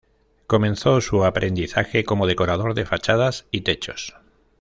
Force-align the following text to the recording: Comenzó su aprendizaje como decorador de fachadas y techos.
Comenzó 0.47 0.99
su 0.99 1.25
aprendizaje 1.25 2.03
como 2.05 2.25
decorador 2.25 2.73
de 2.73 2.87
fachadas 2.87 3.45
y 3.51 3.61
techos. 3.61 4.15